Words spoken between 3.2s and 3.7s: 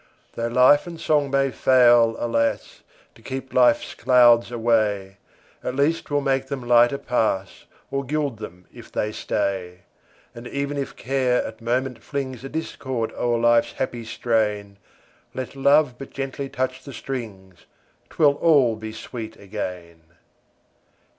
keep